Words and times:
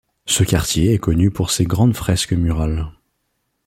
Ce 0.25 0.43
quartier 0.43 0.95
est 0.95 0.97
connu 0.97 1.29
pour 1.29 1.51
ses 1.51 1.63
grandes 1.65 1.95
fresques 1.95 2.33
murales. 2.33 2.91